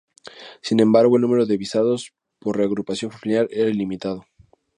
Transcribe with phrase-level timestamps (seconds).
[0.63, 4.25] Sin embargo, el número de visados por reagrupación familiar era ilimitado.